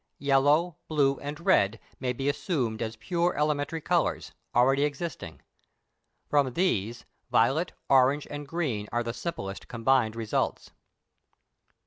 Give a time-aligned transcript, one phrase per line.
[0.17, 5.43] Yellow, blue, and red, may be assumed as pure elementary colours, already existing;
[6.27, 10.71] from these, violet, orange, and green, are the simplest combined results.